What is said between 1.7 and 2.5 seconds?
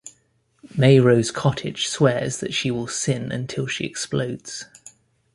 swears